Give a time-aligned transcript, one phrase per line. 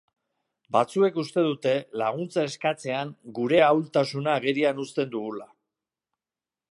[0.75, 5.49] Batzuek uste dute laguntza eskatzean gure ahultasuna agerian uzten dugula.